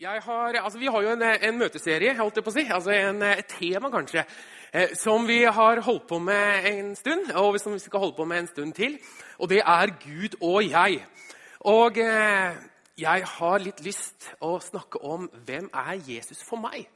[0.00, 3.18] Har, altså vi har jo en, en, møteserie, holdt jeg på å si, altså en,
[3.20, 4.22] et tema kanskje,
[4.72, 8.24] eh, som vi har holdt på med en stund, og som vi skal holde på
[8.24, 8.94] med en stund til.
[9.36, 11.02] Og det er Gud og jeg.
[11.68, 12.56] Og eh,
[12.96, 16.88] jeg har litt lyst å snakke om hvem er Jesus for meg.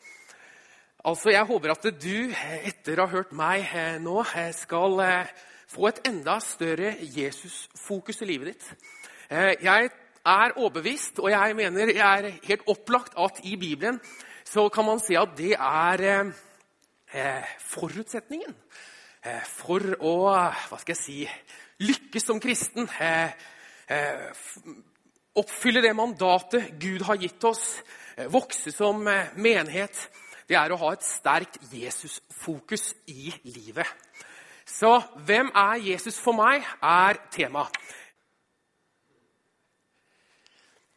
[1.05, 2.33] Altså, Jeg håper at du,
[2.65, 5.35] etter å ha hørt meg eh, nå, eh, skal eh,
[5.69, 8.89] få et enda større Jesus-fokus i livet ditt.
[9.29, 9.93] Eh, jeg
[10.25, 14.01] er overbevist, og jeg mener det er helt opplagt at i Bibelen
[14.45, 16.33] så kan man si at det er eh,
[17.15, 18.55] eh forutsetningen
[19.25, 21.19] eh, for å hva skal jeg si,
[21.85, 22.89] lykkes som kristen.
[23.01, 23.31] Eh,
[23.89, 24.33] eh
[25.35, 27.83] oppfylle det mandatet Gud har gitt oss,
[28.17, 29.03] eh, vokse som
[29.37, 30.09] menighet.
[30.49, 33.87] Det er å ha et sterkt Jesus-fokus i livet.
[34.65, 37.67] Så hvem er Jesus for meg, er tema.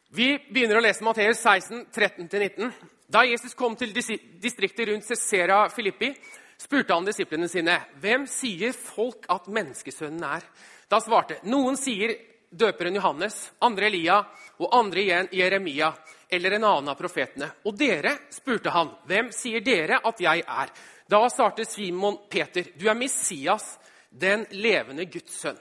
[0.10, 2.72] Vi begynner å lese Matteus 16, 13-19.
[3.12, 6.14] Da Jesus kom til distriktet rundt Cesera Filippi,
[6.58, 10.48] spurte han disiplene sine, 'Hvem sier folk at menneskesønnen er?'
[10.90, 12.16] Da svarte noen sier
[12.50, 14.18] døperen Johannes, andre Elia
[14.60, 15.94] og andre igjen Jeremia
[16.32, 17.52] eller en annen av profetene.
[17.66, 20.72] Og dere, spurte han, 'Hvem sier dere at jeg er?'
[21.10, 23.78] Da svarte Simon Peter, 'Du er Messias,
[24.10, 25.60] den levende Guds sønn.'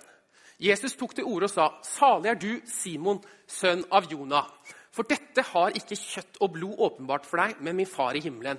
[0.61, 4.49] Jesus tok til orde og sa, 'Salig er du, Simon, sønn av Jonah.'
[4.91, 8.57] For dette har ikke kjøtt og blod åpenbart for deg, men min far i himmelen.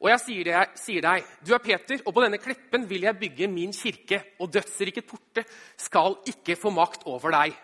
[0.00, 3.18] Og jeg sier, deg, sier deg, du er Peter, og på denne kleppen vil jeg
[3.18, 5.44] bygge min kirke, og dødsriket porte
[5.76, 7.56] skal ikke få makt over deg,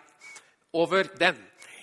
[0.73, 1.39] over den.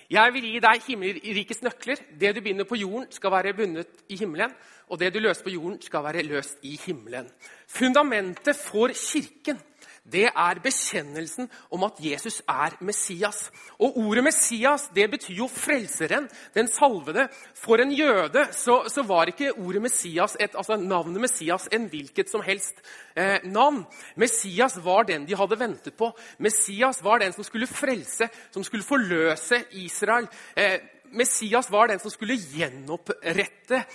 [0.09, 1.97] Jeg vil gi deg himmelrikets nøkler.
[2.13, 4.53] Det du binder på jorden, skal være bundet i himmelen,
[4.89, 7.29] og det du løser på jorden, skal være løst i himmelen.
[7.67, 9.61] Fundamentet for Kirken
[10.05, 13.47] det er bekjennelsen om at Jesus er Messias.
[13.81, 17.25] Og Ordet Messias det betyr jo frelseren, den salvede.
[17.57, 22.29] For en jøde så, så var ikke ordet Messias, et, altså navnet Messias en hvilket
[22.29, 22.85] som helst
[23.17, 23.81] eh, navn.
[24.15, 26.11] Messias var den de hadde ventet på.
[26.37, 30.29] Messias var den som skulle frelse, som skulle forløse Israel.
[30.55, 30.83] Eh,
[31.17, 33.85] Messias var den som skulle gjenopprette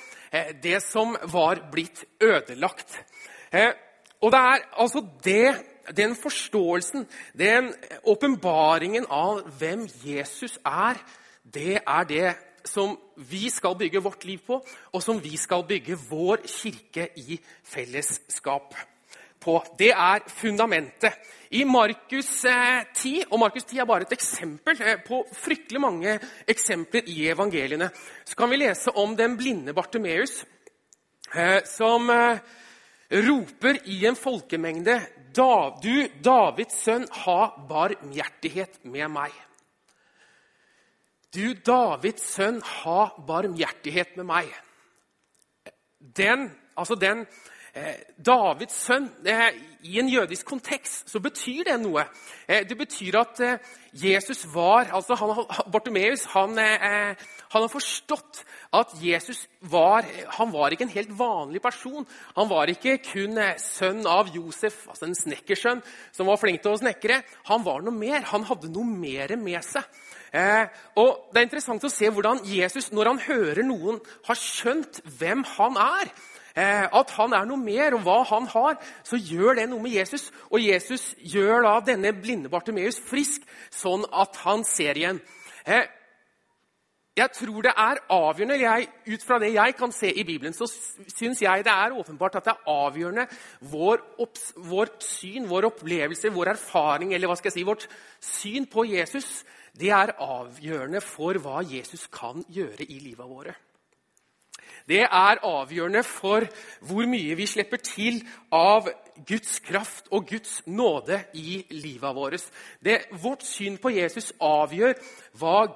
[0.62, 3.04] det som var blitt ødelagt.
[3.52, 3.72] Eh,
[4.20, 5.54] og det er altså det
[5.96, 7.06] den forståelsen,
[7.38, 7.72] den
[8.04, 11.00] åpenbaringen av hvem Jesus er,
[11.54, 14.60] det er det som vi skal bygge vårt liv på,
[14.92, 18.74] og som vi skal bygge vår kirke i fellesskap
[19.40, 19.58] på.
[19.78, 21.16] Det er fundamentet.
[21.50, 26.14] I Markus 10, eh, og Markus 10 er bare et eksempel eh, på fryktelig mange
[26.48, 27.90] eksempler i evangeliene,
[28.24, 30.44] så kan vi lese om den blinde Bartimeus,
[31.34, 32.06] eh, som
[33.10, 35.00] roper i en folkemengde
[35.34, 39.34] du, Davids sønn, ha barmhjertighet med meg.
[41.34, 44.50] Du, Davids sønn, ha barmhjertighet med meg.
[45.98, 47.26] Den, altså den
[48.19, 49.54] Davids sønn eh,
[49.86, 52.03] I en jødisk kontekst så betyr det noe.
[52.50, 58.42] Eh, det betyr at eh, Jesus var altså han, Bartimeus han, eh, han har forstått
[58.75, 62.06] at Jesus var, han var ikke en helt vanlig person.
[62.36, 65.82] Han var ikke kun eh, sønn av Josef, altså en snekkersønn
[66.14, 67.22] som var flink til å snekre.
[67.50, 68.26] Han var noe mer.
[68.34, 69.86] Han hadde noe mer med seg.
[70.34, 70.66] Eh,
[71.03, 73.98] og Det er interessant å se hvordan Jesus, når han hører noen
[74.28, 78.80] har skjønt hvem han er, eh, at han er noe mer, og hva han har,
[79.06, 80.30] så gjør det noe med Jesus.
[80.50, 85.22] Og Jesus gjør da denne blinde Bartimeus frisk, sånn at han ser igjen.
[85.64, 85.86] Eh,
[87.20, 90.68] jeg tror det er avgjørende, jeg, Ut fra det jeg kan se i Bibelen, så
[91.10, 93.26] syns jeg det er åpenbart at det er avgjørende
[93.72, 97.88] vår opps, vårt syn, vår opplevelse, vår erfaring, eller hva skal jeg si, vårt
[98.24, 99.42] syn på Jesus.
[99.76, 103.56] Det er avgjørende for hva Jesus kan gjøre i livet våre.
[104.90, 106.42] Det er avgjørende for
[106.82, 108.88] hvor mye vi slipper til av
[109.26, 112.50] Guds kraft og Guds nåde i livet vårt.
[112.84, 114.96] Det, vårt syn på Jesus avgjør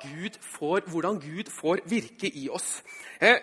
[0.03, 2.83] Gud får, hvordan Gud får virke i oss.
[3.21, 3.39] Eh,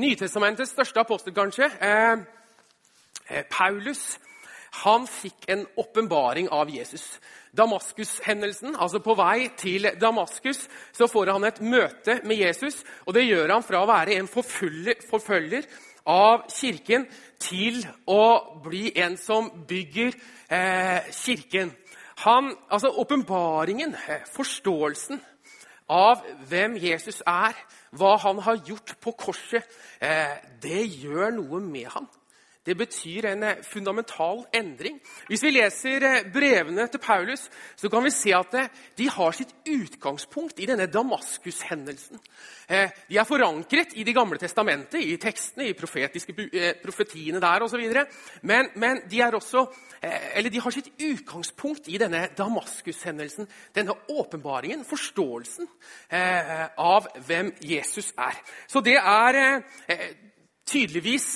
[0.00, 2.18] Nytestamentets største apostel, kanskje, eh,
[3.30, 4.20] eh, Paulus,
[4.70, 7.18] han fikk en åpenbaring av Jesus.
[7.56, 12.84] Damaskus-hendelsen, altså På vei til Damaskus så får han et møte med Jesus.
[13.06, 15.66] og Det gjør han fra å være en forfølger
[16.06, 17.06] av kirken
[17.38, 20.14] til å bli en som bygger
[20.48, 21.74] eh, kirken.
[22.24, 25.20] Han, altså Åpenbaringen, eh, forståelsen
[25.90, 27.56] av hvem Jesus er,
[27.90, 29.66] hva han har gjort på korset,
[30.00, 32.08] eh, det gjør noe med ham.
[32.66, 34.98] Det betyr en eh, fundamental endring.
[35.30, 37.46] Hvis vi leser eh, brevene til Paulus,
[37.76, 38.68] så kan vi se at eh,
[38.98, 42.20] de har sitt utgangspunkt i denne Damaskus-hendelsen.
[42.70, 47.82] De er forankret i Det gamle testamentet, i tekstene, i profetiene der osv.
[48.42, 49.64] Men, men de, også,
[50.52, 53.48] de har sitt utgangspunkt i denne Damaskus-hendelsen.
[53.74, 55.66] Denne åpenbaringen, forståelsen
[56.78, 58.38] av hvem Jesus er.
[58.70, 59.42] Så det er
[60.70, 61.26] tydeligvis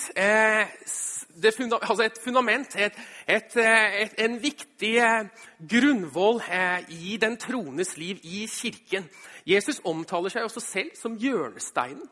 [1.57, 2.93] funda, altså et fundament, et,
[3.29, 5.27] et, eh, et, en viktig eh,
[5.71, 9.09] grunnvoll eh, i den troendes liv i Kirken.
[9.47, 12.07] Jesus omtaler seg også selv som hjørnesteinen.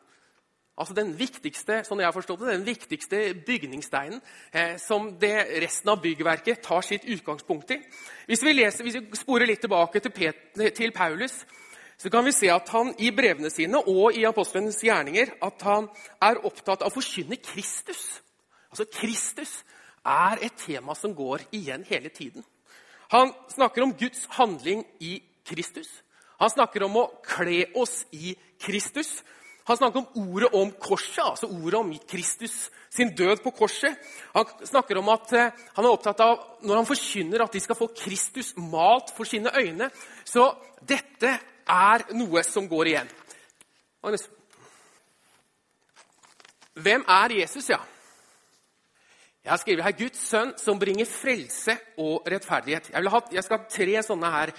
[0.72, 4.20] Altså den viktigste sånn jeg har forstått det, den viktigste bygningssteinen
[4.52, 7.78] eh, som resten av byggverket tar sitt utgangspunkt i.
[8.26, 11.42] Hvis vi, leser, hvis vi sporer litt tilbake til, Pet, til Paulus,
[11.98, 15.88] så kan vi se at han i brevene sine og i apostlenes gjerninger at han
[16.22, 18.22] er opptatt av å forkynne Kristus.
[18.72, 19.60] Altså, Kristus
[20.02, 22.44] er et tema som går igjen hele tiden.
[23.12, 25.90] Han snakker om Guds handling i Kristus.
[26.40, 29.20] Han snakker om å kle oss i Kristus.
[29.68, 33.94] Han snakker om ordet om korset, altså ordet om Kristus sin død på korset.
[34.34, 37.78] Han snakker om at eh, han er opptatt av når han forkynner at de skal
[37.78, 39.90] få Kristus malt for sine øyne.
[40.24, 40.48] Så
[40.88, 41.36] dette
[41.68, 43.10] er noe som går igjen.
[46.74, 47.78] Hvem er Jesus, ja?
[49.44, 52.92] Jeg har skrevet her 'Guds sønn som bringer frelse og rettferdighet'.
[52.92, 54.52] Jeg, ha, jeg skal ha tre sånne her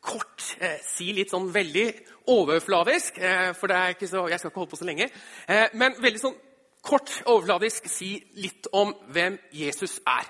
[0.00, 1.86] kort eh, si litt sånn veldig
[2.32, 5.10] overfladisk, eh, for så, jeg skal ikke holde på så lenge.
[5.46, 6.38] Eh, men veldig sånn
[6.80, 10.24] kort overfladisk si litt om hvem Jesus er.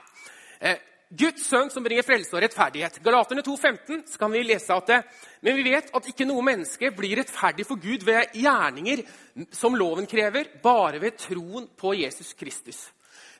[1.10, 3.00] Guds sønn som bringer frelse og rettferdighet.
[3.02, 4.98] Galaterne 2,15 kan vi lese at det,
[5.42, 9.02] Men vi vet at ikke noe menneske blir rettferdig for Gud ved gjerninger
[9.50, 12.92] som loven krever, bare ved troen på Jesus Kristus.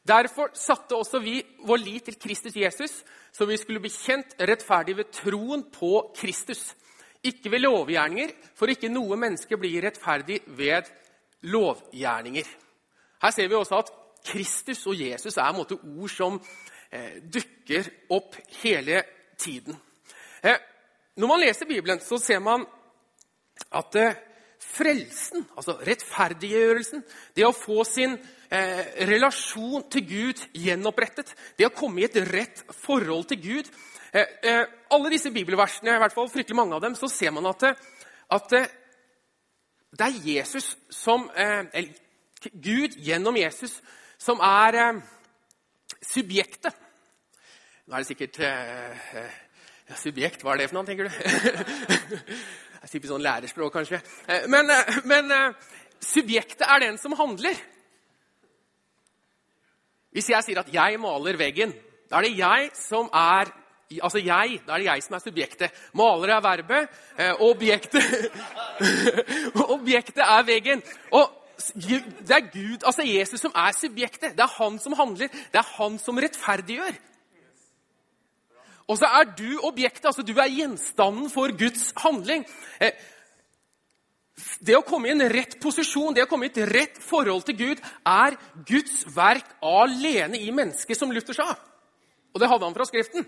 [0.02, 4.96] Derfor satte også vi vår lit til Kristus Jesus, så vi skulle bli kjent rettferdig
[4.96, 6.74] ved troen på Kristus.
[7.22, 10.88] Ikke ved lovgjerninger, for ikke noe menneske blir rettferdig ved
[11.42, 12.48] lovgjerninger.
[13.22, 13.92] Her ser vi også at
[14.24, 16.40] Kristus og Jesus er en måte ord som
[17.22, 19.04] dukker opp hele
[19.38, 19.76] tiden.
[20.42, 20.58] Eh,
[21.16, 22.64] når man leser Bibelen, så ser man
[23.76, 24.18] at eh,
[24.60, 27.04] frelsen, altså rettferdiggjørelsen,
[27.36, 28.16] det å få sin
[28.50, 31.32] eh, relasjon til Gud gjenopprettet.
[31.58, 33.70] Det å komme i et rett forhold til Gud.
[34.12, 37.50] Eh, eh, alle disse bibelversene, i hvert fall fryktelig mange av dem, så ser man
[37.52, 37.68] at,
[38.30, 38.54] at
[39.90, 43.80] det er Jesus som eh, Eller Gud gjennom Jesus
[44.20, 45.00] som er eh,
[46.04, 46.76] subjektet.
[47.86, 49.18] Nå er det sikkert eh,
[49.90, 51.10] ja, Subjekt, hva er det for noe, tenker du?
[52.20, 53.98] det er typisk sånn lærerspråk, kanskje.
[54.52, 54.70] Men,
[55.10, 55.32] men
[55.98, 57.58] subjektet er den som handler.
[60.14, 61.74] Hvis jeg sier at 'jeg maler veggen',
[62.10, 63.52] da er det jeg som er
[63.90, 65.70] Altså jeg, da er det jeg som er subjektet.
[65.98, 66.88] Maler er verbet.
[67.18, 68.30] Eh, objektet
[69.74, 70.82] Objektet er veggen.
[71.10, 71.39] Og
[71.76, 74.34] det er Gud, altså Jesus, som er subjektet.
[74.36, 75.28] Det er han som handler.
[75.28, 76.98] Det er han som rettferdiggjør.
[78.90, 82.42] Og så er du objektet, altså du er gjenstanden for Guds handling.
[82.82, 82.96] Eh,
[84.66, 87.58] det å komme i en rett posisjon, det å komme i et rett forhold til
[87.58, 91.52] Gud, er Guds verk alene i mennesket, som Luther sa.
[92.34, 93.26] Og det hadde han fra Skriften.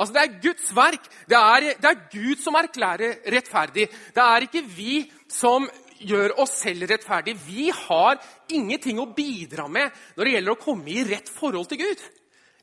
[0.00, 1.06] Altså, Det er Guds verk.
[1.28, 3.88] Det er, det er Gud som erklærer rettferdig.
[4.14, 4.94] Det er ikke vi
[5.28, 5.68] som
[6.00, 7.38] gjør oss selv rettferdige.
[7.46, 8.20] Vi har
[8.52, 12.04] ingenting å bidra med når det gjelder å komme i rett forhold til Gud.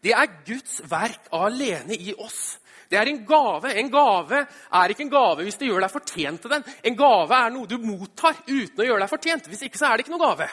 [0.04, 2.58] Det er Guds verk alene i oss.
[2.88, 3.74] Det er en gave.
[3.76, 6.64] En gave er ikke en gave hvis du gjør deg fortjent til den.
[6.88, 9.50] En gave er noe du mottar uten å gjøre deg fortjent.
[9.52, 10.48] Hvis ikke så er det ikke noe gave.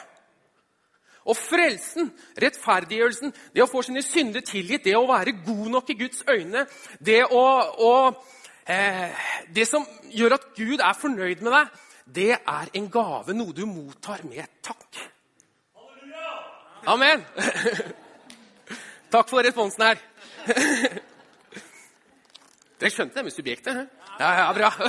[1.25, 5.97] Og frelsen, rettferdiggjørelsen, det å få sine synder tilgitt, det å være god nok i
[5.97, 6.67] Guds øyne,
[7.01, 7.45] det, å,
[7.81, 7.93] å,
[8.69, 9.23] eh,
[9.55, 13.65] det som gjør at Gud er fornøyd med deg, det er en gave, noe du
[13.65, 15.01] mottar med takk.
[16.85, 17.23] Amen.
[19.13, 20.01] Takk for responsen her.
[22.79, 23.87] Dere skjønte det med subjektet?
[24.19, 24.69] Ja, ja, bra.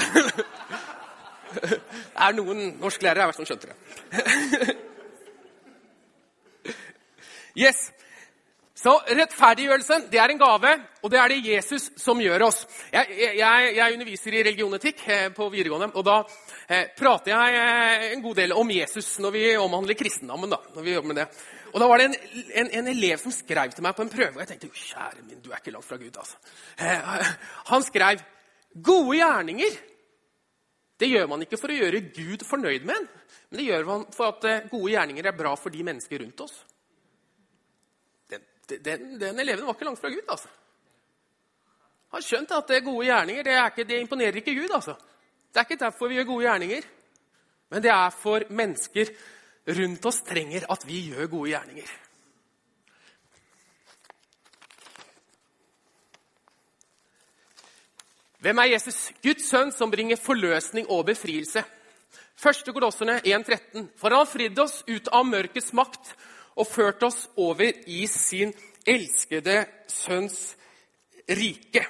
[1.56, 1.78] Det
[2.20, 3.76] er noen norsklærere her som skjønte det.
[7.56, 7.92] Yes.
[8.76, 12.66] Så rettferdiggjørelsen det er en gave, og det er det Jesus som gjør oss.
[12.92, 13.06] Jeg,
[13.38, 16.18] jeg, jeg underviser i religionetikk eh, på videregående, og da
[16.68, 20.50] eh, prater jeg eh, en god del om Jesus når vi omhandler kristendommen.
[20.50, 21.26] da, når vi jobber med det.
[21.73, 22.16] Og Da var det en,
[22.62, 25.42] en, en, elev som skrev til meg på en prøve, og jeg tenkte kjære min,
[25.44, 26.16] du er ikke langt fra Gud.
[26.16, 26.37] altså.
[26.78, 27.32] Eh,
[27.73, 28.23] han skrev
[28.90, 29.80] gode gjerninger.
[30.96, 33.08] Det gjør man ikke for å gjøre Gud fornøyd med en,
[33.50, 36.62] men det gjør man for at gode gjerninger er bra for de mennesker rundt oss.
[38.66, 40.25] den, den eleven var ikke langt fra Gud.
[40.28, 40.49] altså.
[42.14, 44.73] Han skjønte at det er gode gjerninger det, ikke, det imponerer ikke Gud.
[44.73, 44.96] altså.
[45.56, 46.86] Det er ikke derfor vi gjør gode gjerninger,
[47.72, 49.08] men det er for mennesker
[49.78, 51.94] rundt oss trenger at vi gjør gode gjerninger.
[58.44, 59.00] Hvem er Jesus?
[59.25, 61.64] Guds sønn som bringer forløsning og befrielse.
[62.36, 63.88] Første Kolosserne 1,13.
[63.96, 66.12] For han har fridd oss ut av mørkets makt
[66.52, 68.52] og ført oss over i sin
[68.84, 70.50] elskede sønns
[71.32, 71.88] rike.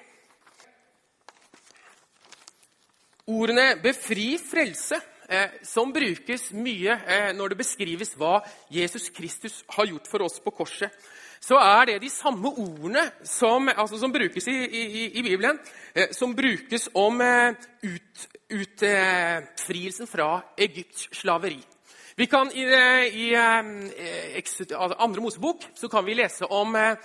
[3.27, 8.41] Ordene 'befri', 'frelse', eh, som brukes mye eh, når det beskrives hva
[8.71, 10.91] Jesus Kristus har gjort for oss på korset,
[11.43, 15.59] så er det de samme ordene som, altså som brukes i, i, i, Bibelen,
[15.95, 21.59] eh, som brukes om eh, utfrielsen ut, eh, fra Egypts slaveri.
[22.17, 26.97] Vi kan I, i eh, altså andre Mosebok så kan vi lese om,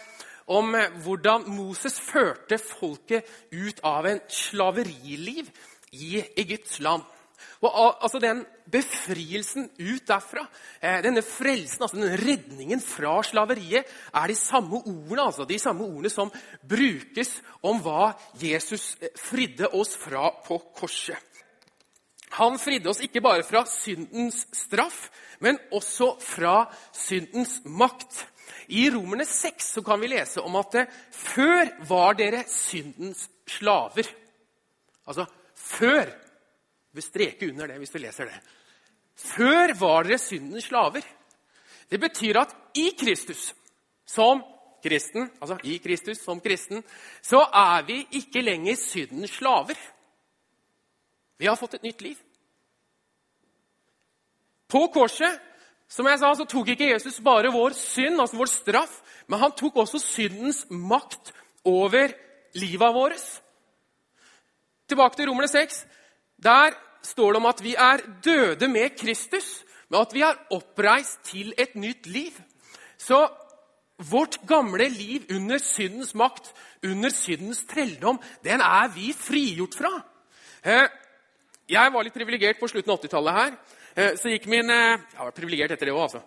[0.47, 5.49] om hvordan Moses førte folket ut av en slaveriliv
[5.91, 7.03] i Egypts land.
[7.61, 10.45] Og altså Den befrielsen ut derfra,
[10.81, 15.83] eh, denne frelsen, altså denne redningen fra slaveriet, er de samme ordene altså, de samme
[15.83, 16.31] ordene som
[16.69, 21.17] brukes om hva Jesus eh, fridde oss fra på korset.
[22.37, 28.25] Han fridde oss ikke bare fra syndens straff, men også fra syndens makt.
[28.71, 34.07] I Romerne 6 kan vi lese om at eh, før var dere syndens slaver.
[35.05, 35.27] Altså
[35.71, 36.11] før
[36.91, 38.39] vil streke under det hvis vi leser det.
[39.21, 41.05] Før var dere syndens slaver.
[41.91, 43.51] Det betyr at i Kristus
[44.07, 44.41] som
[44.83, 46.83] kristen, altså i Kristus som kristen,
[47.21, 49.77] så er vi ikke lenger syndens slaver.
[51.37, 52.17] Vi har fått et nytt liv.
[54.71, 55.39] På korset
[55.91, 59.51] som jeg sa, så tok ikke Jesus bare vår synd, altså vår straff, men han
[59.57, 61.33] tok også syndens makt
[61.67, 62.13] over
[62.55, 63.25] livet vårt.
[64.91, 65.85] Tilbake til Romerne 6.
[66.43, 71.21] Der står det om at vi er døde med Kristus, men at vi er oppreist
[71.23, 72.35] til et nytt liv.
[72.97, 73.27] Så
[74.11, 76.51] vårt gamle liv under syndens makt,
[76.83, 79.91] under syndens trelldom, den er vi frigjort fra.
[80.65, 80.89] Eh,
[81.69, 83.55] jeg var litt privilegert på slutten av 80-tallet her.
[83.95, 86.21] Eh, så gikk min eh, Jeg har vært privilegert etter det òg, altså.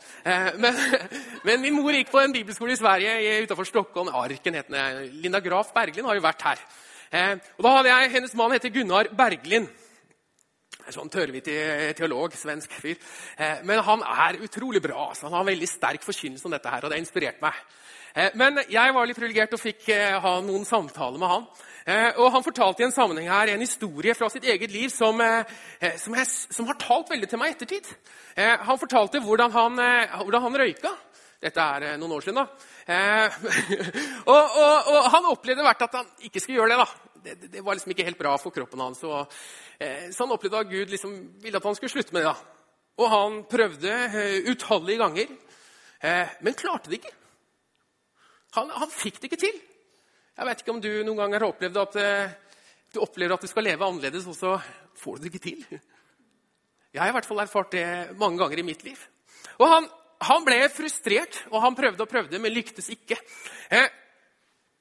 [0.57, 0.81] Men,
[1.51, 4.15] men, min mor gikk på en bibelskole i Sverige utenfor Stockholm.
[4.25, 5.05] Arken het den.
[5.21, 6.65] Linda Graf Berglind har jo vært her.
[7.13, 9.69] Og da hadde jeg, Hennes mann heter Gunnar Berglind.
[10.85, 11.57] En sånn tørrvittig
[11.97, 12.99] teolog, svensk fyr.
[13.41, 15.09] Eh, men han er utrolig bra.
[15.11, 15.31] Altså.
[15.31, 17.61] Han har veldig sterk forkynnelse om dette, her, og det har inspirert meg.
[18.13, 21.49] Eh, men jeg var litt privilegert og fikk eh, ha noen samtaler med han.
[21.85, 25.19] Og Han fortalte i en sammenheng her en historie fra sitt eget liv som,
[26.01, 27.91] som, jeg, som har talt veldig til meg i ettertid.
[28.65, 29.77] Han fortalte hvordan han,
[30.23, 30.95] hvordan han røyka.
[31.45, 32.41] Dette er noen år siden.
[32.41, 32.47] da.
[34.33, 36.79] og, og, og, Han opplevde hvert at han ikke skulle gjøre det.
[36.81, 39.03] da det, det, var liksom ikke helt bra for kroppen hans.
[39.09, 39.33] Og,
[39.79, 42.33] eh, så han opplevde at Gud liksom ville at han skulle slutte med det.
[42.33, 42.55] da.
[43.01, 45.33] Og han prøvde eh, utallige ganger,
[46.05, 47.15] eh, men klarte det ikke.
[48.59, 49.57] Han, han, fikk det ikke til.
[50.35, 52.37] Jeg vet ikke om du noen gang har opplevd at eh,
[52.95, 54.55] du opplever at du skal leve annerledes, og så
[55.01, 55.67] får du det ikke til.
[56.95, 57.87] Jeg har i hvert fall erfart det
[58.21, 59.01] mange ganger i mitt liv.
[59.59, 59.89] Og han,
[60.23, 63.19] han ble frustrert, og han prøvde og prøvde, men lyktes ikke.
[63.75, 63.89] Eh,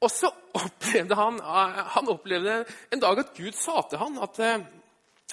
[0.04, 1.40] og så opplevde han,
[1.96, 4.66] han opplevde en dag at Gud sa til han at eh,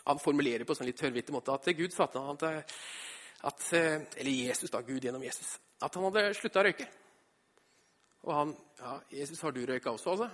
[0.06, 2.76] Han formulerer på en sånn litt tørrvittig måte at Gud sa til han at, eh,
[3.50, 4.80] at, eh, Eller Jesus, da.
[4.80, 5.58] Gud gjennom Jesus.
[5.82, 6.86] At han hadde slutta å røyke.
[8.24, 10.30] Og han Ja, Jesus, har du røyka også, altså?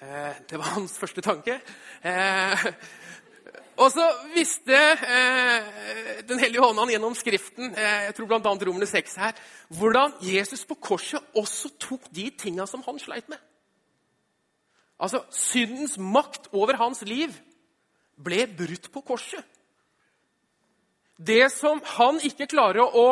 [0.00, 1.58] Eh, det var hans første tanke.
[2.02, 2.66] Eh,
[3.76, 8.40] og så visste eh, Den hellige hånden gjennom Skriften, eh, jeg tror bl.a.
[8.40, 9.36] Romerne 6 her,
[9.68, 13.40] hvordan Jesus på korset også tok de tinga som han sleit med.
[14.96, 17.34] Altså, syndens makt over hans liv
[18.16, 19.44] ble brutt på korset.
[21.16, 23.08] Det som han ikke klarer å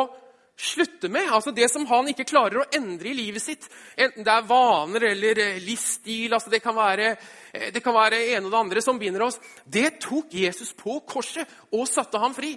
[0.55, 3.65] slutte med, altså det som han ikke klarer å endre i livet sitt,
[3.99, 7.09] enten det er vaner eller eh, livsstil altså det, kan være,
[7.51, 11.01] eh, det kan være ene og det andre som binder oss, det tok Jesus på
[11.07, 12.53] korset og satte ham fri.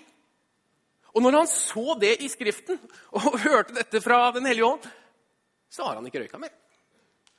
[1.17, 2.79] Og når han så det i Skriften
[3.19, 4.89] og hørte dette fra Den hellige ånd,
[5.69, 6.55] så har han ikke røyka mer.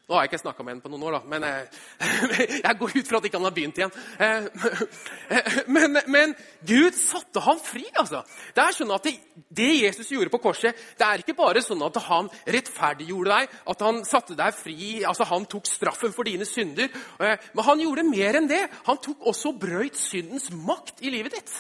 [0.09, 1.81] Nå har jeg ikke snakka med henne på noen år, da, men eh,
[2.65, 3.91] jeg går ut fra at ikke han har begynt igjen.
[4.25, 6.33] Eh, men, men,
[6.65, 7.83] Gud satte ham fri.
[7.93, 8.23] altså.
[8.55, 9.13] Det er sånn at det,
[9.53, 13.85] det, Jesus gjorde på korset, det er ikke bare sånn at han rettferdiggjorde deg, at
[13.85, 16.89] han satte deg fri, altså han tok straffen for dine synder.
[17.21, 18.63] Eh, men han gjorde mer enn det.
[18.89, 21.53] Han tok også brøyt syndens makt i livet ditt.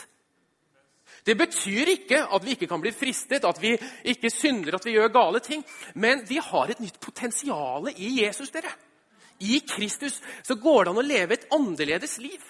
[1.25, 4.95] Det betyr ikke at vi ikke kan bli fristet, at vi ikke synder, at vi
[4.97, 5.65] gjør gale ting.
[5.95, 8.51] Men vi har et nytt potensial i Jesus.
[8.51, 8.71] dere.
[9.39, 12.41] I Kristus så går det an å leve et annerledes liv.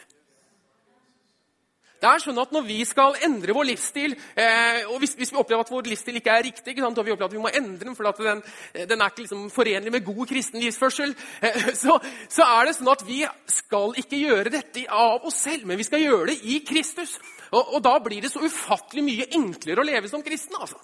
[2.00, 5.40] Det er sånn at Når vi skal endre vår livsstil, eh, og hvis, hvis, vi
[5.40, 7.52] opplever at vår livsstil ikke er riktig, ikke sant, og vi opplever at vi må
[7.52, 8.44] endre den fordi den,
[8.88, 11.98] den, er ikke liksom forenlig med god kristen livsførsel, eh, så,
[12.32, 13.20] så, er det sånn at vi
[13.52, 17.18] skal ikke gjøre dette av oss selv, men vi skal gjøre det i Kristus.
[17.50, 20.56] Og, og da blir det så ufattelig mye enklere å leve som kristen.
[20.60, 20.80] altså.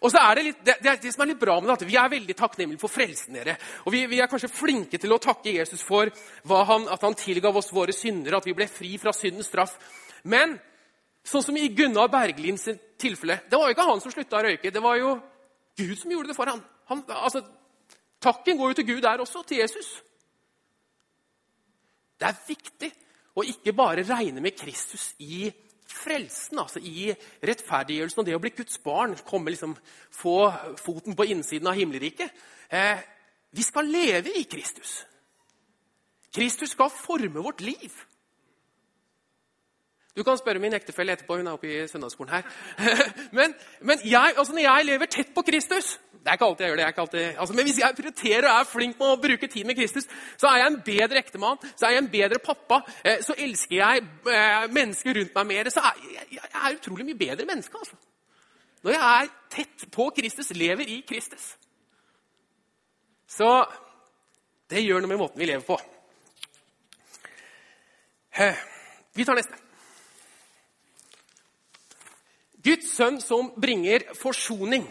[0.00, 1.96] Og så er Det litt, det, det, som er litt bra med det, at vi
[2.00, 3.34] er veldig takknemlige for frelsen.
[3.34, 3.56] dere.
[3.84, 6.10] Og vi, vi, er kanskje flinke til å takke Jesus for
[6.48, 9.76] han, at han tilgav oss våre syndere, at vi ble fri fra syndens straff.
[10.24, 10.56] Men
[11.24, 12.68] sånn som i Gunnar Berglins
[13.00, 14.72] tilfelle Det var jo ikke han som slutta å røyke.
[14.72, 15.14] Det var jo
[15.76, 16.64] Gud som gjorde det for ham.
[16.88, 17.44] Han, altså,
[18.22, 19.88] takken går jo til Gud der også, til Jesus.
[22.20, 22.90] Det er viktig
[23.34, 25.48] å ikke bare regne med Kristus i
[25.94, 27.10] frelsen, altså i
[27.46, 29.76] rettferdiggjørelsen og det å bli Guds barn, komme liksom,
[30.12, 30.38] få
[30.80, 32.32] foten på innsiden av himmelriket.
[32.68, 33.04] Eh,
[33.54, 35.04] vi skal leve i Kristus.
[36.34, 37.92] Kristus skal forme vårt liv.
[40.16, 41.36] Du kan spørre min ektefelle etterpå.
[41.36, 42.42] Hun er oppe i søndagsskolen her.
[43.38, 46.70] men, men jeg, altså når jeg lever tett på Kristus Det er ikke alltid jeg
[46.70, 46.84] gjør det.
[46.84, 49.76] Jeg alltid, altså, men hvis jeg prioriterer og er flink med å bruke tid med
[49.76, 50.06] Kristus,
[50.40, 53.76] så er jeg en bedre ektemann, så er jeg en bedre pappa, eh, så elsker
[53.76, 55.70] jeg eh, mennesker rundt meg mer.
[55.74, 56.00] Så er
[56.32, 57.76] jeg er utrolig mye bedre menneske.
[57.76, 58.00] altså.
[58.84, 61.50] Når jeg er tett på Kristus, lever i Kristus.
[63.28, 63.50] Så
[64.72, 65.76] det gjør noe med måten vi lever på.
[68.40, 68.64] Eh,
[69.12, 69.60] vi tar neste.
[72.64, 74.88] Guds sønn som bringer forsoning.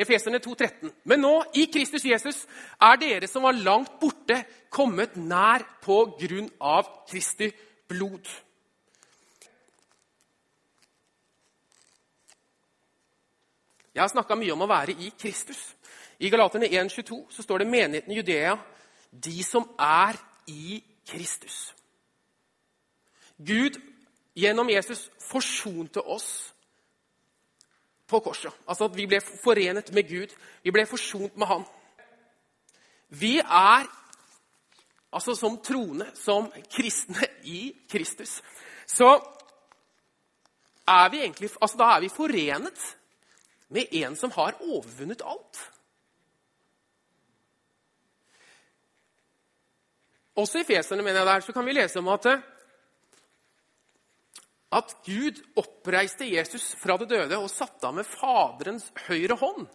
[0.00, 0.92] Efeserne 13.
[1.04, 2.44] Men nå, i Kristus Jesus,
[2.80, 4.38] er dere som var langt borte,
[4.70, 7.50] kommet nær på grunn av Kristi
[7.90, 8.30] blod.
[13.90, 15.58] Jeg har snakka mye om å være i Kristus.
[16.20, 18.54] I Galaterne 1,22 så står det menigheten i Judea,
[19.10, 20.16] de som er
[20.48, 20.78] i
[21.08, 21.74] Kristus.
[23.36, 23.76] Gud
[24.36, 26.52] gjennom Jesus forsonte oss
[28.10, 28.52] på korset.
[28.68, 30.34] Altså at vi ble forenet med Gud.
[30.64, 31.64] Vi ble forsont med Han.
[33.10, 33.88] Vi er
[35.12, 38.38] altså som troende, som kristne i Kristus,
[38.86, 39.16] så
[40.86, 42.86] er vi egentlig altså Da er vi forenet
[43.70, 45.60] med en som har overvunnet alt.
[50.36, 52.26] Også i Feserne mener jeg der, så kan vi lese om at
[54.70, 59.66] at Gud oppreiste Jesus fra det døde og satte ham med Faderens høyre hånd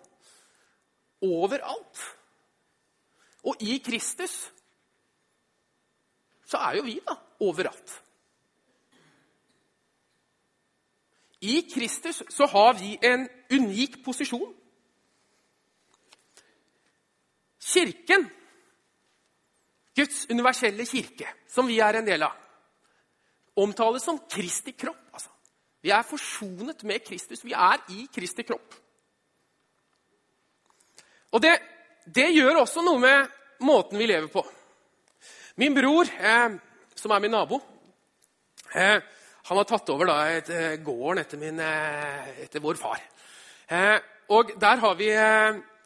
[1.26, 2.04] overalt.
[3.46, 4.38] Og i Kristus
[6.46, 8.02] så er jo vi da overalt.
[11.46, 14.54] I Kristus så har vi en unik posisjon.
[17.66, 18.30] Kirken,
[19.96, 22.45] Guds universelle kirke, som vi er en del av,
[23.56, 25.08] omtales som Kristi kropp.
[25.14, 25.32] Altså.
[25.86, 27.44] Vi er forsonet med Kristus.
[27.46, 28.76] Vi er i Kristi kropp.
[31.36, 31.56] Og det,
[32.06, 33.34] det gjør også noe med
[33.66, 34.44] måten vi lever på.
[35.60, 36.56] Min bror, eh,
[36.96, 37.60] som er min nabo,
[38.74, 39.00] eh,
[39.46, 43.02] han har tatt over da, et, eh, gården etter, min, eh, etter, vår far.
[43.70, 45.10] Eh, og der har vi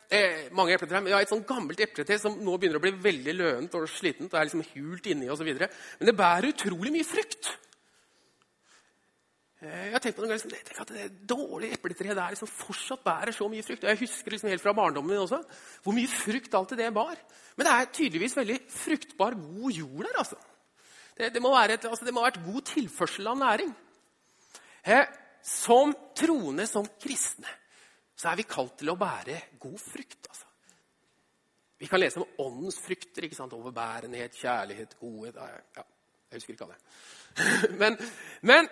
[0.10, 1.06] eh, mange epletrær.
[1.06, 4.34] Vi har et sånn gammelt epletre som nå begynner å bli veldig løent og slitent.
[4.34, 5.70] og er liksom hult inni og så videre.
[6.00, 7.52] Men det bærer utrolig mye frukt.
[9.60, 13.04] Eh, jeg har tenkt på noen ganger, liksom, at Det dårlige epletreet der liksom fortsatt
[13.04, 13.84] bærer så mye frukt.
[13.84, 15.44] Og Jeg husker liksom helt fra barndommen min også
[15.84, 17.18] hvor mye frukt alltid det bar.
[17.58, 20.18] Men det er tydeligvis veldig fruktbar, god jord der.
[20.18, 20.38] altså.
[21.18, 23.74] Det, det, må, være et, altså, det må ha vært god tilførsel av næring.
[24.88, 25.06] Eh,
[25.44, 27.52] som troende, som kristne,
[28.20, 30.28] så er vi kalt til å bære god frukt.
[30.28, 30.48] altså.
[31.80, 33.24] Vi kan lese om åndens frukter.
[33.24, 33.56] ikke sant?
[33.56, 35.86] Overbærenhet, kjærlighet, godhet ja,
[36.32, 36.80] Jeg husker ikke alle.
[37.82, 37.96] men,
[38.42, 38.68] men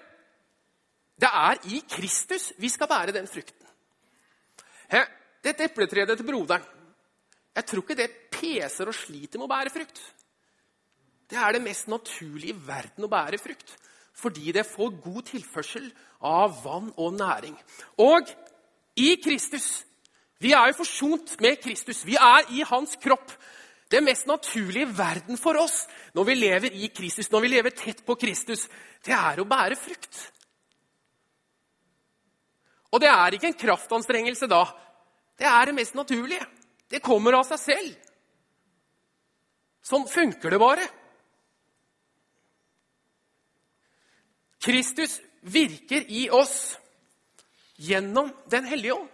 [1.15, 3.63] det er i Kristus vi skal bære den frukten.
[5.43, 6.63] Dette epletreet til broderen
[7.55, 10.01] Jeg tror ikke det peser og sliter med å bære frukt.
[11.27, 13.71] Det er det mest naturlige i verden å bære frukt.
[14.17, 15.87] Fordi det får god tilførsel
[16.25, 17.55] av vann og næring.
[18.03, 18.29] Og
[18.97, 19.83] i Kristus
[20.41, 22.03] Vi er jo forsont med Kristus.
[22.05, 23.31] Vi er i hans kropp.
[23.89, 27.73] Det mest naturlige i verden for oss når vi lever i Kristus, når vi lever
[27.73, 28.67] tett på Kristus,
[29.05, 30.19] det er å bære frukt.
[32.91, 34.61] Og det er ikke en kraftanstrengelse da.
[35.39, 36.45] Det er det mest naturlige.
[36.89, 37.95] Det kommer av seg selv.
[39.87, 40.85] Sånn funker det bare.
[44.67, 46.75] Kristus virker i oss
[47.77, 49.09] gjennom Den hellige ånd.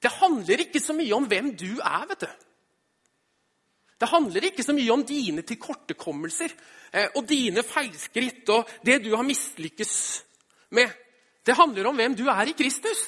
[0.00, 2.04] Det handler ikke så mye om hvem du er.
[2.08, 2.32] vet du.
[4.00, 6.52] Det handler ikke så mye om dine tilkortekommelser
[6.92, 9.94] eh, og dine feilskritt og det du har mislykkes
[10.76, 10.90] med.
[11.44, 13.00] Det handler om hvem du er i Kristus.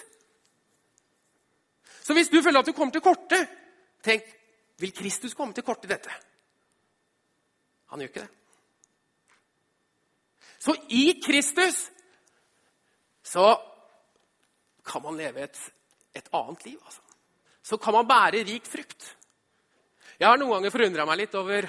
[2.02, 3.42] Så hvis du føler at du kommer til korte,
[4.04, 4.24] tenk
[4.78, 6.12] vil Kristus komme til korte i dette?
[7.90, 8.32] Han gjør ikke det.
[10.58, 11.90] Så i Kristus
[13.26, 13.48] så
[14.86, 15.58] kan man leve et,
[16.14, 16.78] et annet liv.
[16.78, 17.02] Altså.
[17.66, 19.12] Så kan man bære rik frukt.
[20.16, 21.66] Jeg har noen ganger forundra meg litt over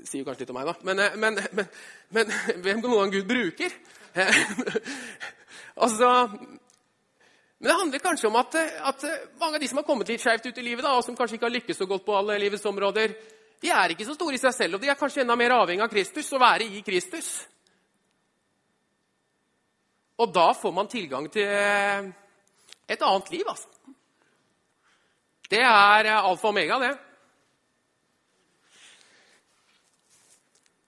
[0.00, 0.74] det sier jo kanskje litt om meg, da.
[0.88, 1.68] Men, eh, men, men,
[2.16, 2.32] men
[2.64, 3.76] hvem noen gang Gud bruker.
[5.84, 6.08] altså,
[7.60, 8.56] men det handler kanskje om at,
[8.90, 9.04] at,
[9.40, 11.36] mange av de som har kommet litt skjevt ut i livet, da, og som kanskje
[11.38, 13.14] ikke har lykkes så godt på alle livets områder,
[13.60, 15.84] de er ikke så store i seg selv, og de er kanskje enda mer avhengig
[15.84, 17.28] av Kristus, å være i Kristus.
[20.20, 21.48] Og da får man tilgang til
[22.90, 23.68] et annet liv, altså.
[25.50, 26.90] Det er alfa og omega, det.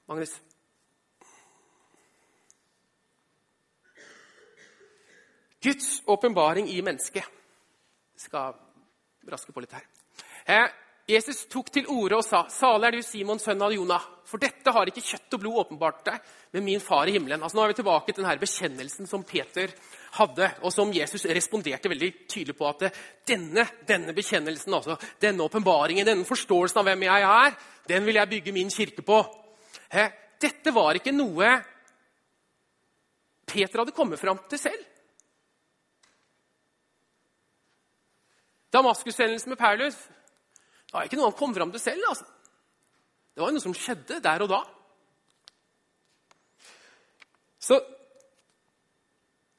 [0.06, 0.34] Magnus?
[5.62, 7.24] Guds åpenbaring i mennesket.
[8.14, 8.54] Jeg skal
[9.32, 10.68] raske på litt her.
[11.08, 14.70] Jesus tok til orde og sa, 'Salig er du, Simon, sønn av Jonah.' 'For dette
[14.70, 16.20] har ikke kjøtt og blod åpenbart deg,
[16.52, 19.68] men min far i himmelen.' Altså, nå er vi tilbake til denne bekjennelsen som Peter
[20.12, 22.68] hadde, og som Jesus responderte veldig tydelig på.
[22.68, 22.94] at
[23.26, 27.54] denne, denne bekjennelsen, altså, denne åpenbaringen, denne forståelsen av hvem jeg er,
[27.88, 29.24] den vil jeg bygge min kirke på.
[29.90, 30.10] He?
[30.42, 31.52] dette var ikke noe
[33.52, 34.84] Peter hadde kommet fram til selv.
[38.72, 39.98] Damaskus-hendelsen med Paulus
[40.92, 42.04] det var ikke noe han kom fram til selv.
[42.08, 42.26] altså.
[43.32, 44.60] Det var noe som skjedde der og da.
[47.56, 47.78] Så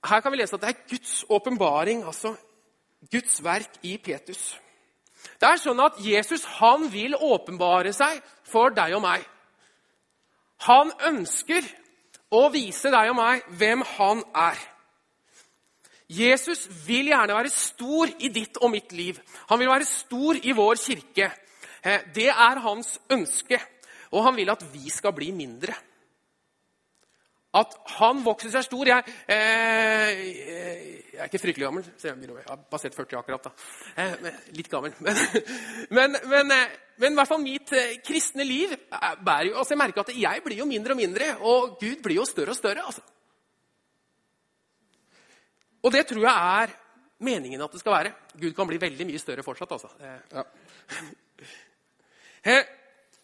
[0.06, 2.36] her kan vi lese at det er Guds åpenbaring, altså
[3.10, 4.60] Guds verk i Petus.
[5.42, 9.26] Det er sånn at Jesus han vil åpenbare seg for deg og meg.
[10.68, 11.66] Han ønsker
[12.30, 14.60] å vise deg og meg hvem han er.
[16.14, 19.20] Jesus vil gjerne være stor i ditt og mitt liv.
[19.50, 21.32] Han vil være stor i vår kirke.
[21.84, 23.60] Eh, det er hans ønske.
[24.14, 25.76] Og han vil at vi skal bli mindre.
[27.54, 28.90] At han vokser seg stor.
[28.90, 30.22] Jeg, eh,
[31.14, 31.86] jeg er ikke fryktelig gammel.
[32.02, 33.44] Jeg har passert 40 akkurat.
[33.44, 33.52] da.
[34.02, 34.94] Eh, litt gammel.
[35.00, 35.16] Men,
[35.98, 38.74] men, men, eh, men, i hvert fall mitt eh, kristne liv
[39.22, 42.18] bærer jo altså Jeg merker at jeg blir jo mindre og mindre, og Gud blir
[42.22, 42.86] jo større og større.
[42.86, 43.06] altså.
[45.84, 46.74] Og det tror jeg er
[47.24, 48.14] meningen at det skal være.
[48.40, 49.90] Gud kan bli veldig mye større fortsatt, altså.
[52.46, 52.60] Ja.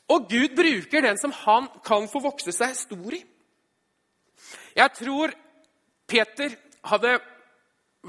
[0.09, 3.21] Og Gud bruker den som han kan få vokse seg stor i.
[4.75, 5.33] Jeg tror
[6.09, 6.55] Peter
[6.89, 7.19] hadde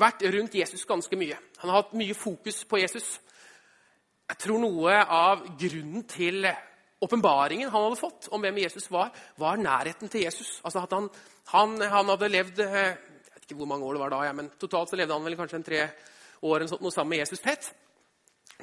[0.01, 1.37] vært rundt Jesus ganske mye.
[1.61, 3.19] Han har hatt mye fokus på Jesus.
[4.31, 6.47] Jeg tror noe av grunnen til
[7.01, 9.11] åpenbaringen han hadde fått om hvem Jesus var,
[9.41, 10.61] var nærheten til Jesus.
[10.65, 11.09] Altså at han,
[11.53, 12.63] han, han hadde levd
[13.51, 15.61] ikke hvor mange år det var da, ja, men totalt så levde han vel kanskje
[15.61, 15.85] en tre
[16.41, 17.71] år eller noe sammen med Jesus tett.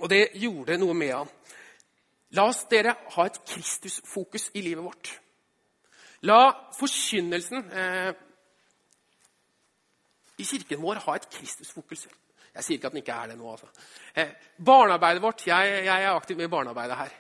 [0.01, 1.31] Og det gjorde noe med han.
[2.35, 5.11] La oss dere ha et Kristusfokus i livet vårt.
[6.27, 6.39] La
[6.75, 8.09] forkynnelsen eh,
[10.37, 12.07] i kirken vår ha et Kristusfokus.
[12.57, 13.51] Jeg sier ikke at den ikke er det nå.
[13.51, 13.69] altså.
[14.17, 17.15] Eh, barnearbeidet vårt jeg, jeg, er aktiv med barnearbeidet her.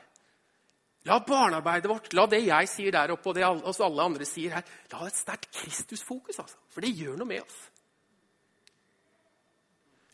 [1.07, 4.57] La barnearbeidet vårt, la det jeg sier der oppe, og det oss alle andre sier
[4.57, 6.39] her, la det et sterkt Kristusfokus.
[6.43, 6.59] Altså.
[6.73, 7.61] For det gjør noe med oss.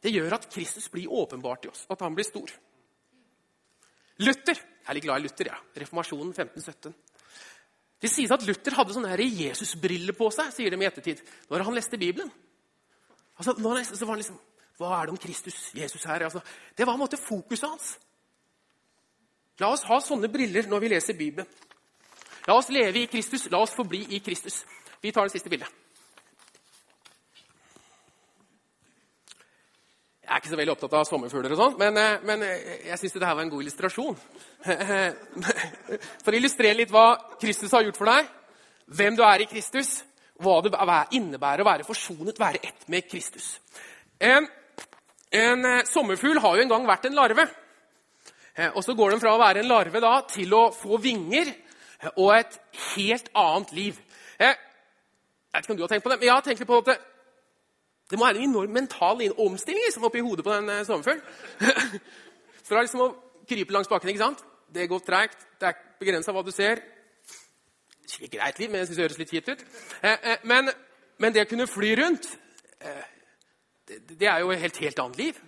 [0.04, 2.52] Det gjør at Kristus blir åpenbart i oss, at han blir stor.
[4.22, 5.48] Luther Jeg er litt glad i Luther.
[5.48, 5.58] ja.
[5.80, 6.94] Reformasjonen 1517.
[8.04, 11.78] Det sies at Luther hadde sånne Jesusbriller på seg sier de i ettertid, når han
[11.78, 12.28] leste Bibelen.
[13.40, 14.42] Altså, når han, så var han liksom,
[14.78, 16.26] Hva er det om Kristus, Jesus her?
[16.28, 16.42] Altså,
[16.76, 17.94] det var en måte fokuset hans.
[19.62, 21.48] La oss ha sånne briller når vi leser Bibelen.
[22.48, 24.64] La oss leve i Kristus, la oss forbli i Kristus.
[25.02, 25.70] Vi tar det siste bildet.
[30.24, 32.98] Jeg er ikke så veldig opptatt av sommerfugler, og sånt, men, eh, men eh, jeg
[33.00, 34.16] syns dette var en god illustrasjon.
[36.24, 37.06] For å illustrere litt hva
[37.38, 38.32] Kristus har gjort for deg,
[38.98, 40.00] hvem du er i Kristus,
[40.42, 40.74] hva det
[41.20, 43.60] innebærer å være forsonet, være ett med Kristus.
[44.18, 44.48] En,
[45.30, 47.46] en eh, sommerfugl har jo en gang vært en larve.
[48.58, 51.50] Eh, og så går den fra å være en larve da, til å få vinger
[51.50, 52.60] eh, og et
[52.94, 53.98] helt annet liv.
[54.38, 56.80] Eh, jeg vet ikke om du har tenkt på det, men jeg har tenkt på
[56.84, 56.98] at det,
[58.12, 61.24] det må være en enorm mental omstilling liksom, oppi hodet på den sommerfuglen.
[62.68, 63.10] Fra liksom å
[63.50, 64.14] krype langs bakken.
[64.14, 64.44] ikke sant?
[64.74, 65.48] Det går treigt.
[65.60, 66.84] Det er begrensa hva du ser.
[68.14, 69.64] Ikke greit liv, men jeg synes det høres litt kjipt ut.
[70.46, 70.70] Men,
[71.18, 72.28] men, det å kunne fly rundt
[73.90, 75.40] det, det er jo et helt, helt annet liv.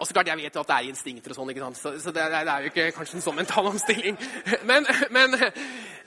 [0.00, 1.76] Og så klart, Jeg vet jo at det er instinkter, og sånn, ikke sant?
[1.76, 4.16] så, så det, det, er jo ikke kanskje en sånn mental omstilling.
[4.70, 5.36] Men, men,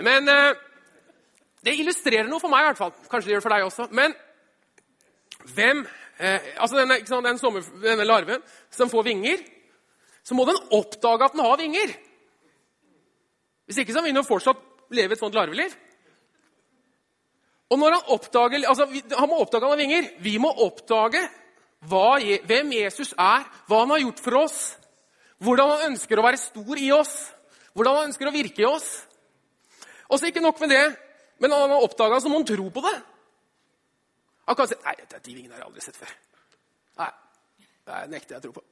[0.02, 0.56] men eh,
[1.64, 2.94] det illustrerer noe for meg, i hvert fall.
[3.12, 3.86] Kanskje det gjør det for deg også.
[3.94, 4.16] Men
[5.54, 5.84] hvem
[6.18, 8.42] eh, altså denne, sant, den sommer, denne larven
[8.74, 9.46] som får vinger,
[10.24, 11.94] så må den oppdage at den har vinger.
[13.68, 14.60] Hvis ikke så vil den fortsatt
[14.94, 15.78] leve et sånt larveliv.
[17.70, 20.10] Og når Han oppdager, altså han må oppdage at han har vinger.
[20.22, 21.22] Vi må oppdage
[21.90, 24.60] hva, hvem Jesus er, hva han har gjort for oss,
[25.44, 27.16] hvordan han ønsker å være stor i oss,
[27.74, 28.90] hvordan han ønsker å virke i oss.
[30.10, 30.84] Og så ikke nok med det,
[31.42, 32.96] men han har oppdaga så må han tro på det.
[34.48, 36.14] Han kan si nei, de vingene har jeg aldri sett før.
[37.00, 37.10] Nei,
[37.88, 38.66] det nekter jeg å tro på.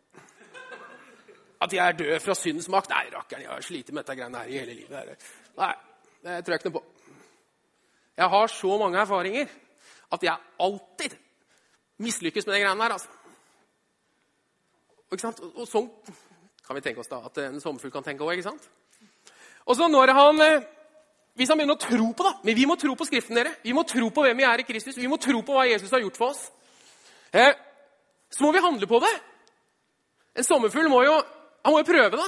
[1.61, 2.89] At jeg er død fra syndens makt?
[2.91, 5.27] Nei, rakkeren, jeg har slitt med dette greiene her i hele livet.
[5.59, 5.73] Nei,
[6.25, 6.85] det tror jeg ikke noe på.
[8.21, 9.51] Jeg har så mange erfaringer
[10.11, 11.15] at jeg alltid
[12.01, 12.95] mislykkes med de greiene der.
[12.97, 13.09] altså.
[15.11, 15.89] Og, sånn
[16.65, 18.45] kan vi tenke oss da, at en sommerfugl kan tenke òg.
[19.65, 20.61] Og så når han, eh,
[21.35, 23.55] Hvis han begynner å tro på det Men vi må tro på Skriften, dere.
[23.63, 24.97] Vi må tro på hvem vi er i Kristus.
[24.97, 26.51] Vi må tro på hva Jesus har gjort for oss.
[27.31, 27.53] Eh,
[28.29, 29.21] så må vi handle på det.
[30.35, 31.13] En sommerfugl må jo,
[31.63, 32.27] han må jo prøve, da.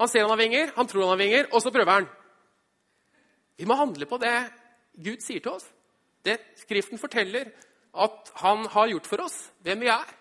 [0.00, 2.08] Han ser han har vinger, han tror han har vinger, og så prøver han.
[3.56, 4.34] Vi må handle på det
[4.96, 5.66] Gud sier til oss.
[6.24, 7.50] Det Skriften forteller
[7.94, 10.12] at han har gjort for oss, hvem vi er.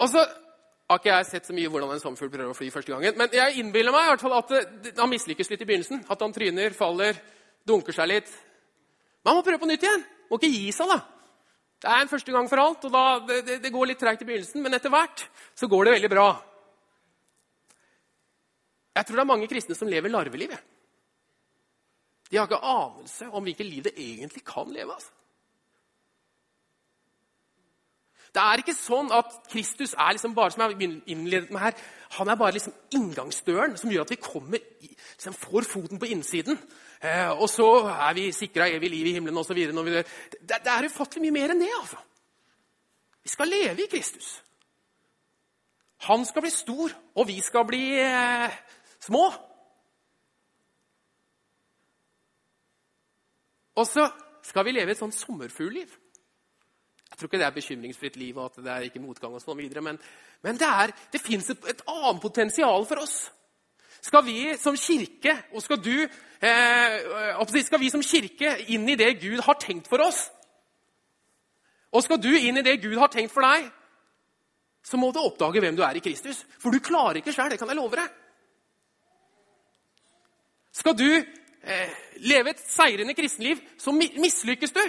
[0.00, 2.92] Og så har ikke jeg sett så mye hvordan en sommerfugl prøver å fly første
[2.92, 3.16] gangen.
[3.18, 6.02] Men jeg innbiller meg i hvert fall at han mislykkes litt i begynnelsen.
[6.12, 7.20] At han tryner, faller,
[7.66, 8.32] dunker seg litt.
[9.22, 10.04] Men han må prøve på nytt igjen.
[10.28, 10.98] Må ikke gi seg, da.
[11.84, 14.28] Det er en første gang for alt, og da, det, det går litt treigt i
[14.28, 16.28] begynnelsen, men etter hvert så går det veldig bra.
[18.94, 20.54] Jeg tror det er mange kristne som lever larveliv.
[22.34, 24.90] De har ikke anelse om hvilket liv det egentlig kan leve.
[24.90, 25.12] Altså.
[28.34, 31.76] Det er ikke sånn at Kristus er liksom bare som jeg innledet med her,
[32.16, 36.58] han er bare liksom inngangsdøren som gjør at vi kommer, liksom får foten på innsiden.
[36.98, 39.54] Eh, og så er vi sikra evig liv i himmelen osv.
[39.54, 40.02] Det,
[40.42, 41.70] det er ufattelig mye mer enn det.
[41.78, 42.02] altså.
[43.22, 44.34] Vi skal leve i Kristus.
[46.10, 48.58] Han skal bli stor, og vi skal bli eh,
[48.98, 49.28] små.
[53.74, 54.06] Og så
[54.44, 55.94] skal vi leve et sånn sommerfuglliv.
[57.10, 59.60] Jeg tror ikke det er bekymringsfritt liv og at det er ikke motgang og sånn
[59.60, 59.98] videre, men,
[60.42, 63.18] men det, er, det fins et, et, annet potensial for oss.
[64.02, 69.14] Skal vi som kirke, og skal du eh, Skal vi som kirke inn i det
[69.22, 70.26] Gud har tenkt for oss?
[71.94, 73.70] Og skal du inn i det Gud har tenkt for deg,
[74.84, 76.42] så må du oppdage hvem du er i Kristus.
[76.60, 78.10] For du klarer ikke sjøl, det kan jeg love deg.
[80.74, 81.08] Skal du
[82.20, 84.82] leve et seirende kristenliv, så mislykkes du.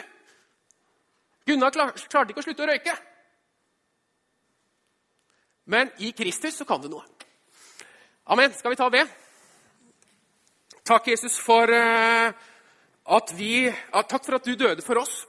[1.48, 2.96] Gunnar klarte ikke å slutte å røyke.
[5.72, 7.06] Men i Kristus så kan du noe.
[8.34, 8.54] Amen.
[8.54, 9.06] Skal vi ta det?
[10.86, 12.30] Takk, Jesus, for uh,
[13.18, 15.24] at vi Takk for at du døde for oss.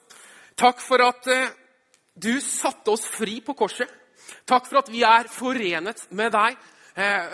[0.56, 1.52] Takk for at uh,
[2.16, 3.88] du satte oss fri på korset.
[4.48, 6.56] Takk for at vi er forenet med deg.
[6.96, 7.32] Eh,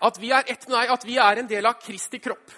[0.00, 2.52] at vi er ett med deg, at vi er en del av Kristi kropp.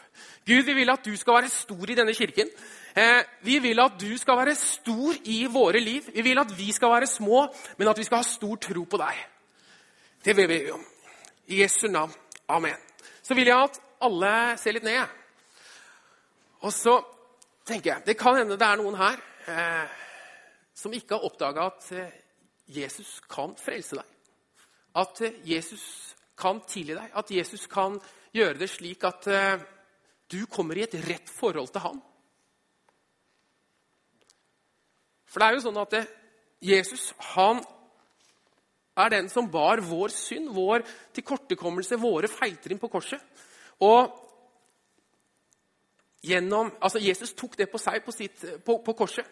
[0.47, 2.51] Gud, vi vil at du skal være stor i denne kirken.
[2.97, 6.07] Eh, vi vil at du skal være stor i våre liv.
[6.15, 9.01] Vi vil at vi skal være små, men at vi skal ha stor tro på
[9.03, 9.25] deg.
[10.25, 10.85] Det vil vi om.
[11.47, 12.15] I Jesu navn.
[12.49, 12.79] Amen.
[13.23, 14.33] Så vil jeg at alle
[14.63, 15.03] ser litt ned.
[16.63, 17.01] Og så
[17.67, 19.19] tenker jeg Det kan hende det er noen her
[19.51, 20.03] eh,
[20.75, 22.19] som ikke har oppdaga at eh,
[22.71, 24.17] Jesus kan frelse deg.
[24.95, 27.11] At eh, Jesus kan tilgi deg.
[27.15, 27.99] At Jesus kan
[28.35, 29.63] gjøre det slik at uh,
[30.33, 32.03] du kommer i et rett forhold til han.
[35.31, 36.12] For det er jo sånn at eh,
[36.65, 37.61] Jesus han
[38.97, 40.85] er den som bar vår synd, vår
[41.17, 43.21] tilkortekommelse, våre feiltrinn på korset.
[43.85, 44.15] Og
[46.25, 49.29] gjennom, altså Jesus tok det på seg på, sitt, på, på korset.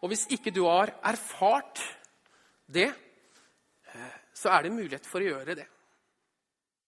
[0.00, 1.82] Og hvis ikke du har erfart
[2.70, 2.88] det,
[3.90, 5.66] eh, så er det mulighet for å gjøre det.